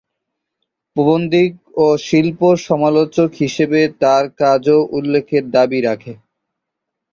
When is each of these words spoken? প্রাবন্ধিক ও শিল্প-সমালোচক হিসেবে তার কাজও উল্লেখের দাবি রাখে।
প্রাবন্ধিক 0.95 1.51
ও 1.77 1.97
শিল্প-সমালোচক 2.07 3.29
হিসেবে 3.41 3.79
তার 4.01 4.23
কাজও 4.39 4.77
উল্লেখের 4.97 5.43
দাবি 5.55 5.79
রাখে। 5.81 6.13